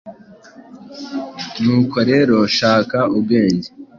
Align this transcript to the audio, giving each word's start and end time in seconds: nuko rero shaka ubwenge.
nuko 1.63 1.97
rero 2.09 2.35
shaka 2.57 2.99
ubwenge. 3.17 3.69